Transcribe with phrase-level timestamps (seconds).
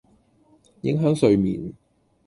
[0.81, 1.73] 影響睡眠